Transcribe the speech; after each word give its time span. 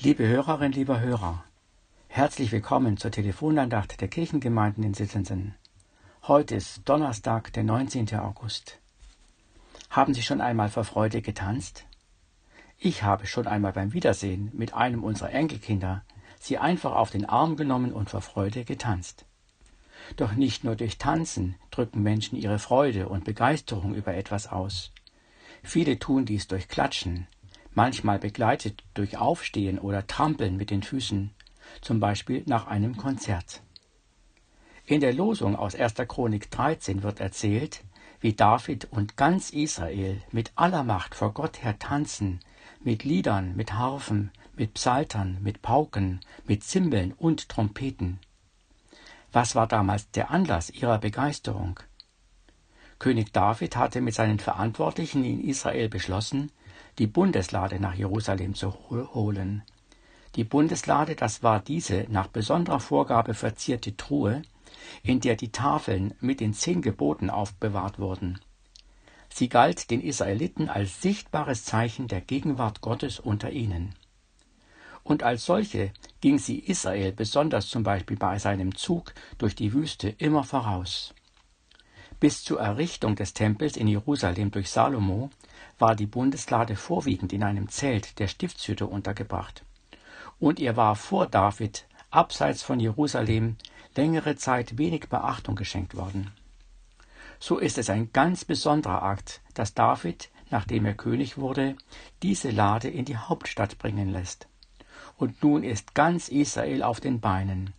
Liebe 0.00 0.28
Hörerinnen, 0.28 0.74
lieber 0.74 1.00
Hörer, 1.00 1.42
herzlich 2.06 2.52
willkommen 2.52 2.98
zur 2.98 3.10
Telefonandacht 3.10 4.00
der 4.00 4.06
Kirchengemeinden 4.06 4.84
in 4.84 4.94
Sitzensen. 4.94 5.56
Heute 6.22 6.54
ist 6.54 6.82
Donnerstag, 6.88 7.52
der 7.54 7.64
19. 7.64 8.14
August. 8.14 8.78
Haben 9.90 10.14
Sie 10.14 10.22
schon 10.22 10.40
einmal 10.40 10.68
vor 10.68 10.84
Freude 10.84 11.20
getanzt? 11.20 11.84
Ich 12.78 13.02
habe 13.02 13.26
schon 13.26 13.48
einmal 13.48 13.72
beim 13.72 13.92
Wiedersehen 13.92 14.52
mit 14.52 14.72
einem 14.72 15.02
unserer 15.02 15.32
Enkelkinder 15.32 16.04
sie 16.38 16.58
einfach 16.58 16.92
auf 16.92 17.10
den 17.10 17.24
Arm 17.24 17.56
genommen 17.56 17.92
und 17.92 18.08
vor 18.08 18.20
Freude 18.22 18.64
getanzt. 18.64 19.24
Doch 20.14 20.30
nicht 20.30 20.62
nur 20.62 20.76
durch 20.76 20.98
Tanzen 20.98 21.56
drücken 21.72 22.04
Menschen 22.04 22.38
ihre 22.38 22.60
Freude 22.60 23.08
und 23.08 23.24
Begeisterung 23.24 23.96
über 23.96 24.14
etwas 24.14 24.46
aus. 24.46 24.92
Viele 25.64 25.98
tun 25.98 26.24
dies 26.24 26.46
durch 26.46 26.68
Klatschen, 26.68 27.26
manchmal 27.74 28.18
begleitet 28.18 28.82
durch 28.94 29.16
Aufstehen 29.16 29.78
oder 29.78 30.06
Trampeln 30.06 30.56
mit 30.56 30.70
den 30.70 30.82
Füßen, 30.82 31.34
zum 31.80 32.00
Beispiel 32.00 32.42
nach 32.46 32.66
einem 32.66 32.96
Konzert. 32.96 33.62
In 34.86 35.00
der 35.00 35.12
Losung 35.12 35.54
aus 35.54 35.74
1. 35.74 35.94
Chronik 36.08 36.50
13 36.50 37.02
wird 37.02 37.20
erzählt, 37.20 37.84
wie 38.20 38.32
David 38.32 38.88
und 38.90 39.16
ganz 39.16 39.50
Israel 39.50 40.20
mit 40.32 40.52
aller 40.56 40.82
Macht 40.82 41.14
vor 41.14 41.32
Gott 41.32 41.62
her 41.62 41.78
tanzen, 41.78 42.40
mit 42.82 43.04
Liedern, 43.04 43.54
mit 43.54 43.74
Harfen, 43.74 44.32
mit 44.56 44.74
Psaltern, 44.74 45.38
mit 45.42 45.62
Pauken, 45.62 46.20
mit 46.46 46.64
Zimbeln 46.64 47.12
und 47.12 47.48
Trompeten. 47.48 48.18
Was 49.30 49.54
war 49.54 49.66
damals 49.66 50.10
der 50.10 50.30
Anlass 50.30 50.70
ihrer 50.70 50.98
Begeisterung? 50.98 51.78
König 52.98 53.32
David 53.32 53.76
hatte 53.76 54.00
mit 54.00 54.14
seinen 54.14 54.38
Verantwortlichen 54.38 55.22
in 55.22 55.44
Israel 55.44 55.88
beschlossen, 55.88 56.50
die 56.98 57.06
Bundeslade 57.06 57.80
nach 57.80 57.94
Jerusalem 57.94 58.54
zu 58.54 58.74
holen. 58.90 59.62
Die 60.34 60.44
Bundeslade, 60.44 61.14
das 61.14 61.42
war 61.42 61.60
diese 61.60 62.06
nach 62.08 62.26
besonderer 62.26 62.80
Vorgabe 62.80 63.34
verzierte 63.34 63.96
Truhe, 63.96 64.42
in 65.02 65.20
der 65.20 65.36
die 65.36 65.52
Tafeln 65.52 66.14
mit 66.20 66.40
den 66.40 66.54
zehn 66.54 66.82
Geboten 66.82 67.30
aufbewahrt 67.30 67.98
wurden. 67.98 68.40
Sie 69.28 69.48
galt 69.48 69.90
den 69.90 70.00
Israeliten 70.00 70.68
als 70.68 71.00
sichtbares 71.00 71.64
Zeichen 71.64 72.08
der 72.08 72.20
Gegenwart 72.20 72.80
Gottes 72.80 73.20
unter 73.20 73.50
ihnen. 73.50 73.94
Und 75.04 75.22
als 75.22 75.44
solche 75.44 75.92
ging 76.20 76.38
sie 76.38 76.58
Israel 76.58 77.12
besonders 77.12 77.68
zum 77.68 77.82
Beispiel 77.82 78.16
bei 78.16 78.38
seinem 78.38 78.74
Zug 78.74 79.14
durch 79.38 79.54
die 79.54 79.72
Wüste 79.72 80.08
immer 80.08 80.44
voraus. 80.44 81.14
Bis 82.20 82.42
zur 82.42 82.60
Errichtung 82.60 83.14
des 83.14 83.32
Tempels 83.32 83.76
in 83.76 83.86
Jerusalem 83.86 84.50
durch 84.50 84.70
Salomo 84.70 85.30
war 85.78 85.94
die 85.94 86.06
Bundeslade 86.06 86.74
vorwiegend 86.74 87.32
in 87.32 87.44
einem 87.44 87.68
Zelt 87.68 88.18
der 88.18 88.26
Stiftshütte 88.26 88.86
untergebracht. 88.86 89.64
Und 90.40 90.58
ihr 90.58 90.76
war 90.76 90.96
vor 90.96 91.26
David 91.26 91.86
abseits 92.10 92.62
von 92.62 92.80
Jerusalem 92.80 93.56
längere 93.94 94.36
Zeit 94.36 94.78
wenig 94.78 95.08
Beachtung 95.08 95.54
geschenkt 95.54 95.96
worden. 95.96 96.32
So 97.38 97.58
ist 97.58 97.78
es 97.78 97.88
ein 97.88 98.12
ganz 98.12 98.44
besonderer 98.44 99.02
Akt, 99.02 99.40
dass 99.54 99.74
David, 99.74 100.30
nachdem 100.50 100.86
er 100.86 100.94
König 100.94 101.38
wurde, 101.38 101.76
diese 102.22 102.50
Lade 102.50 102.88
in 102.88 103.04
die 103.04 103.16
Hauptstadt 103.16 103.78
bringen 103.78 104.08
lässt. 104.08 104.48
Und 105.16 105.42
nun 105.42 105.62
ist 105.62 105.94
ganz 105.94 106.28
Israel 106.28 106.82
auf 106.82 106.98
den 107.00 107.20
Beinen. 107.20 107.74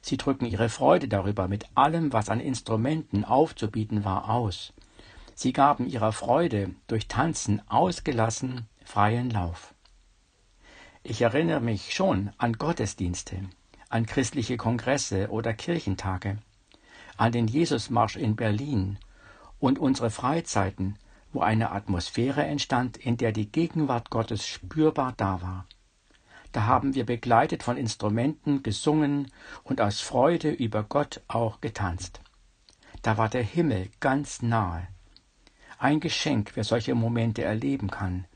Sie 0.00 0.16
drücken 0.16 0.46
ihre 0.46 0.68
Freude 0.68 1.08
darüber 1.08 1.48
mit 1.48 1.66
allem, 1.74 2.12
was 2.12 2.28
an 2.28 2.40
Instrumenten 2.40 3.24
aufzubieten 3.24 4.04
war, 4.04 4.30
aus. 4.30 4.72
Sie 5.34 5.52
gaben 5.52 5.86
ihrer 5.86 6.12
Freude 6.12 6.70
durch 6.86 7.08
Tanzen 7.08 7.62
ausgelassen 7.68 8.66
freien 8.84 9.30
Lauf. 9.30 9.74
Ich 11.02 11.22
erinnere 11.22 11.60
mich 11.60 11.94
schon 11.94 12.30
an 12.38 12.54
Gottesdienste, 12.54 13.48
an 13.88 14.04
christliche 14.04 14.56
Kongresse 14.56 15.30
oder 15.30 15.54
Kirchentage, 15.54 16.38
an 17.16 17.32
den 17.32 17.46
Jesusmarsch 17.46 18.16
in 18.16 18.36
Berlin 18.36 18.98
und 19.58 19.78
unsere 19.78 20.10
Freizeiten, 20.10 20.98
wo 21.32 21.40
eine 21.40 21.70
Atmosphäre 21.70 22.44
entstand, 22.44 22.96
in 22.96 23.16
der 23.16 23.32
die 23.32 23.50
Gegenwart 23.50 24.10
Gottes 24.10 24.46
spürbar 24.46 25.14
da 25.16 25.40
war. 25.40 25.66
Da 26.52 26.66
haben 26.66 26.94
wir 26.94 27.06
begleitet 27.06 27.62
von 27.62 27.76
Instrumenten 27.76 28.62
gesungen 28.62 29.30
und 29.62 29.80
aus 29.80 30.00
Freude 30.00 30.50
über 30.50 30.82
Gott 30.82 31.20
auch 31.28 31.60
getanzt. 31.60 32.20
Da 33.02 33.16
war 33.16 33.28
der 33.28 33.42
Himmel 33.42 33.88
ganz 34.00 34.42
nahe. 34.42 34.88
Ein 35.78 36.00
Geschenk, 36.00 36.52
wer 36.54 36.64
solche 36.64 36.94
Momente 36.94 37.42
erleben 37.42 37.90
kann, 37.90 38.26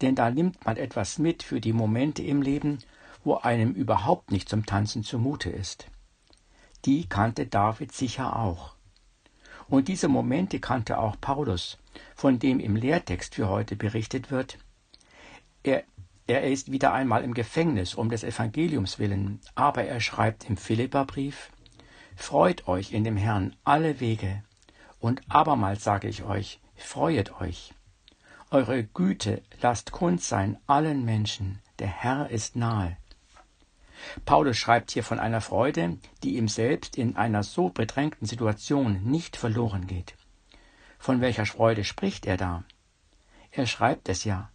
denn 0.00 0.14
da 0.14 0.30
nimmt 0.30 0.64
man 0.64 0.76
etwas 0.76 1.18
mit 1.18 1.42
für 1.42 1.60
die 1.60 1.72
Momente 1.72 2.22
im 2.22 2.40
Leben, 2.40 2.78
wo 3.24 3.34
einem 3.34 3.72
überhaupt 3.72 4.30
nicht 4.30 4.48
zum 4.48 4.64
Tanzen 4.64 5.02
zumute 5.02 5.50
ist. 5.50 5.88
Die 6.84 7.08
kannte 7.08 7.46
David 7.46 7.92
sicher 7.92 8.36
auch. 8.36 8.76
Und 9.68 9.88
diese 9.88 10.06
Momente 10.06 10.60
kannte 10.60 10.98
auch 10.98 11.20
Paulus, 11.20 11.78
von 12.14 12.38
dem 12.38 12.60
im 12.60 12.76
Lehrtext 12.76 13.34
für 13.34 13.48
heute 13.48 13.74
berichtet 13.74 14.30
wird. 14.30 14.58
Er 15.64 15.82
er 16.26 16.42
ist 16.44 16.72
wieder 16.72 16.92
einmal 16.92 17.22
im 17.22 17.34
Gefängnis 17.34 17.94
um 17.94 18.08
des 18.08 18.24
Evangeliums 18.24 18.98
willen, 18.98 19.40
aber 19.54 19.84
er 19.84 20.00
schreibt 20.00 20.48
im 20.48 20.56
Philipperbrief 20.56 21.50
Freut 22.16 22.66
euch 22.66 22.92
in 22.92 23.04
dem 23.04 23.16
Herrn 23.16 23.54
alle 23.64 24.00
Wege, 24.00 24.42
und 24.98 25.22
abermals 25.28 25.84
sage 25.84 26.08
ich 26.08 26.24
euch, 26.24 26.60
freuet 26.74 27.40
euch. 27.40 27.74
Eure 28.50 28.84
Güte 28.84 29.42
lasst 29.60 29.92
kund 29.92 30.22
sein 30.22 30.58
allen 30.66 31.04
Menschen, 31.04 31.60
der 31.78 31.88
Herr 31.88 32.30
ist 32.30 32.56
nahe. 32.56 32.96
Paulus 34.24 34.56
schreibt 34.56 34.90
hier 34.90 35.04
von 35.04 35.18
einer 35.18 35.40
Freude, 35.40 35.98
die 36.22 36.36
ihm 36.36 36.48
selbst 36.48 36.96
in 36.96 37.16
einer 37.16 37.42
so 37.42 37.68
bedrängten 37.68 38.26
Situation 38.26 39.02
nicht 39.04 39.36
verloren 39.36 39.86
geht. 39.86 40.14
Von 40.98 41.20
welcher 41.20 41.46
Freude 41.46 41.84
spricht 41.84 42.26
er 42.26 42.36
da? 42.36 42.64
Er 43.50 43.66
schreibt 43.66 44.08
es 44.08 44.24
ja, 44.24 44.50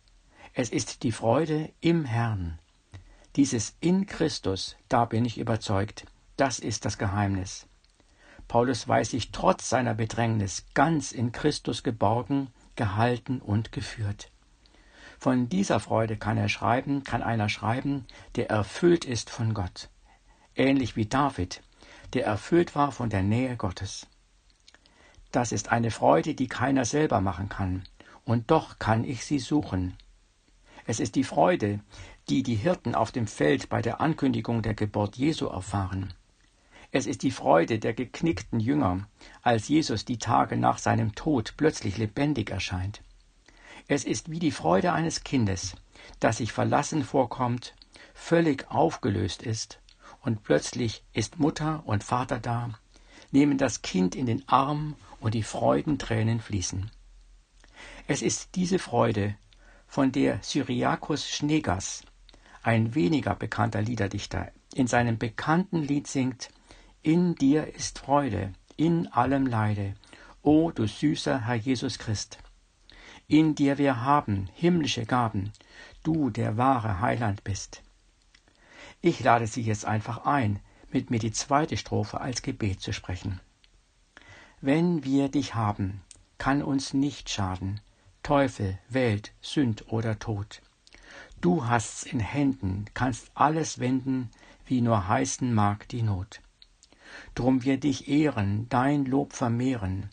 es 0.53 0.69
ist 0.69 1.03
die 1.03 1.13
Freude 1.13 1.71
im 1.79 2.03
Herrn. 2.03 2.59
Dieses 3.37 3.77
in 3.79 4.05
Christus, 4.05 4.75
da 4.89 5.05
bin 5.05 5.23
ich 5.23 5.37
überzeugt, 5.37 6.05
das 6.35 6.59
ist 6.59 6.83
das 6.83 6.97
Geheimnis. 6.97 7.67
Paulus 8.49 8.85
weiß 8.85 9.11
sich 9.11 9.31
trotz 9.31 9.69
seiner 9.69 9.93
Bedrängnis 9.93 10.65
ganz 10.73 11.13
in 11.13 11.31
Christus 11.31 11.83
geborgen, 11.83 12.51
gehalten 12.75 13.39
und 13.39 13.71
geführt. 13.71 14.29
Von 15.19 15.47
dieser 15.47 15.79
Freude 15.79 16.17
kann 16.17 16.37
er 16.37 16.49
schreiben, 16.49 17.05
kann 17.05 17.23
einer 17.23 17.47
schreiben, 17.47 18.05
der 18.35 18.49
erfüllt 18.49 19.05
ist 19.05 19.29
von 19.29 19.53
Gott. 19.53 19.89
Ähnlich 20.55 20.97
wie 20.97 21.05
David, 21.05 21.61
der 22.13 22.25
erfüllt 22.25 22.75
war 22.75 22.91
von 22.91 23.09
der 23.09 23.23
Nähe 23.23 23.55
Gottes. 23.55 24.05
Das 25.31 25.53
ist 25.53 25.71
eine 25.71 25.91
Freude, 25.91 26.35
die 26.35 26.47
keiner 26.47 26.83
selber 26.83 27.21
machen 27.21 27.47
kann, 27.47 27.83
und 28.25 28.51
doch 28.51 28.79
kann 28.79 29.05
ich 29.05 29.23
sie 29.23 29.39
suchen. 29.39 29.95
Es 30.91 30.99
ist 30.99 31.15
die 31.15 31.23
Freude, 31.23 31.79
die 32.27 32.43
die 32.43 32.55
Hirten 32.55 32.95
auf 32.95 33.13
dem 33.13 33.25
Feld 33.25 33.69
bei 33.69 33.81
der 33.81 34.01
Ankündigung 34.01 34.61
der 34.61 34.73
Geburt 34.73 35.15
Jesu 35.15 35.45
erfahren. 35.45 36.13
Es 36.91 37.07
ist 37.07 37.23
die 37.23 37.31
Freude 37.31 37.79
der 37.79 37.93
geknickten 37.93 38.59
Jünger, 38.59 39.07
als 39.41 39.69
Jesus 39.69 40.03
die 40.03 40.17
Tage 40.17 40.57
nach 40.57 40.79
seinem 40.79 41.15
Tod 41.15 41.53
plötzlich 41.55 41.97
lebendig 41.97 42.49
erscheint. 42.49 43.03
Es 43.87 44.03
ist 44.03 44.31
wie 44.31 44.39
die 44.39 44.51
Freude 44.51 44.91
eines 44.91 45.23
Kindes, 45.23 45.77
das 46.19 46.39
sich 46.39 46.51
verlassen 46.51 47.05
vorkommt, 47.05 47.73
völlig 48.13 48.69
aufgelöst 48.69 49.43
ist, 49.43 49.79
und 50.19 50.43
plötzlich 50.43 51.05
ist 51.13 51.39
Mutter 51.39 51.83
und 51.85 52.03
Vater 52.03 52.39
da, 52.39 52.69
nehmen 53.31 53.57
das 53.57 53.81
Kind 53.81 54.13
in 54.13 54.25
den 54.25 54.45
Arm 54.49 54.97
und 55.21 55.35
die 55.35 55.43
Freudentränen 55.43 56.41
fließen. 56.41 56.91
Es 58.07 58.21
ist 58.21 58.55
diese 58.55 58.77
Freude, 58.77 59.37
von 59.91 60.13
der 60.13 60.39
Syriakus 60.41 61.29
Schneegas, 61.29 62.03
ein 62.63 62.95
weniger 62.95 63.35
bekannter 63.35 63.81
Liederdichter, 63.81 64.49
in 64.73 64.87
seinem 64.87 65.17
bekannten 65.17 65.81
Lied 65.81 66.07
singt 66.07 66.47
In 67.01 67.35
dir 67.35 67.75
ist 67.75 67.99
Freude, 67.99 68.53
in 68.77 69.07
allem 69.07 69.45
Leide, 69.45 69.95
o 70.43 70.71
du 70.71 70.87
süßer 70.87 71.45
Herr 71.45 71.55
Jesus 71.55 71.99
Christ. 71.99 72.37
In 73.27 73.53
dir 73.53 73.77
wir 73.77 74.01
haben 74.05 74.47
himmlische 74.53 75.05
Gaben, 75.05 75.51
du 76.03 76.29
der 76.29 76.55
wahre 76.55 77.01
Heiland 77.01 77.43
bist. 77.43 77.83
Ich 79.01 79.19
lade 79.19 79.45
Sie 79.45 79.61
jetzt 79.61 79.83
einfach 79.83 80.23
ein, 80.25 80.61
mit 80.89 81.09
mir 81.11 81.19
die 81.19 81.33
zweite 81.33 81.75
Strophe 81.75 82.21
als 82.21 82.43
Gebet 82.43 82.79
zu 82.79 82.93
sprechen. 82.93 83.41
Wenn 84.61 85.03
wir 85.03 85.27
dich 85.27 85.53
haben, 85.53 85.99
kann 86.37 86.63
uns 86.63 86.93
nicht 86.93 87.29
schaden, 87.29 87.81
Teufel, 88.23 88.77
Welt, 88.89 89.33
Sünd 89.41 89.91
oder 89.91 90.19
Tod. 90.19 90.61
Du 91.41 91.65
hast's 91.65 92.03
in 92.03 92.19
Händen, 92.19 92.85
kannst 92.93 93.31
alles 93.33 93.79
wenden, 93.79 94.29
wie 94.65 94.81
nur 94.81 95.07
heißen 95.07 95.53
mag 95.53 95.87
die 95.89 96.03
Not. 96.03 96.41
Drum 97.35 97.63
wir 97.63 97.77
dich 97.77 98.07
ehren, 98.07 98.67
dein 98.69 99.05
Lob 99.05 99.33
vermehren. 99.33 100.09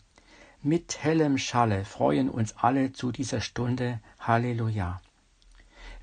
Mit 0.61 1.03
hellem 1.03 1.37
Schalle 1.37 1.85
freuen 1.85 2.29
uns 2.29 2.57
alle 2.57 2.91
zu 2.91 3.11
dieser 3.11 3.41
Stunde. 3.41 3.99
Halleluja. 4.19 5.01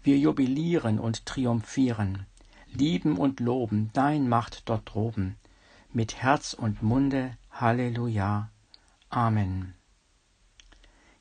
Wir 0.03 0.17
jubilieren 0.17 0.99
und 0.99 1.27
triumphieren, 1.27 2.25
lieben 2.73 3.19
und 3.19 3.41
loben 3.41 3.91
dein 3.93 4.29
Macht 4.29 4.69
dort 4.69 4.95
droben, 4.95 5.37
mit 5.93 6.23
Herz 6.23 6.55
und 6.55 6.83
Munde, 6.83 7.37
Halleluja. 7.51 8.49
Amen. 9.11 9.76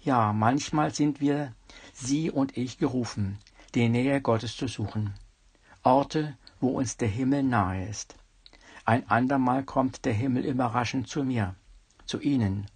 Ja, 0.05 0.33
manchmal 0.33 0.93
sind 0.93 1.19
wir, 1.19 1.51
Sie 1.91 2.29
und 2.29 2.55
ich, 2.55 2.77
gerufen, 2.77 3.39
die 3.73 3.89
Nähe 3.89 4.21
Gottes 4.21 4.55
zu 4.55 4.67
suchen. 4.67 5.15
Orte, 5.81 6.37
wo 6.59 6.67
uns 6.77 6.97
der 6.97 7.07
Himmel 7.07 7.41
nahe 7.41 7.89
ist. 7.89 8.13
Ein 8.85 9.09
andermal 9.09 9.63
kommt 9.63 10.05
der 10.05 10.13
Himmel 10.13 10.45
überraschend 10.45 11.07
zu 11.07 11.23
mir, 11.23 11.55
zu 12.05 12.19
Ihnen, 12.19 12.67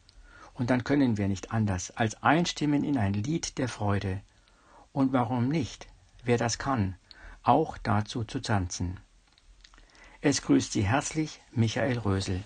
und 0.55 0.71
dann 0.71 0.83
können 0.83 1.17
wir 1.17 1.27
nicht 1.27 1.51
anders, 1.51 1.91
als 1.91 2.15
einstimmen 2.23 2.83
in 2.83 2.97
ein 2.97 3.13
Lied 3.13 3.59
der 3.59 3.69
Freude. 3.69 4.23
Und 4.91 5.13
warum 5.13 5.49
nicht, 5.49 5.87
wer 6.23 6.39
das 6.39 6.57
kann, 6.57 6.95
auch 7.43 7.77
dazu 7.77 8.23
zu 8.23 8.39
tanzen. 8.39 8.99
Es 10.19 10.41
grüßt 10.41 10.71
Sie 10.71 10.83
herzlich 10.83 11.41
Michael 11.51 11.99
Rösel. 11.99 12.43